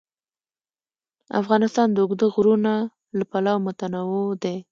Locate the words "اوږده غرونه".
2.03-2.73